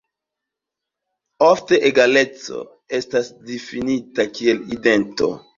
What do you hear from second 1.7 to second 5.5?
egaleco estas difinita kiel idento.